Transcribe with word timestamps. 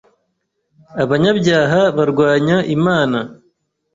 abanyabyaha 1.03 1.81
barwanya 1.97 2.57
Imana. 2.75 3.19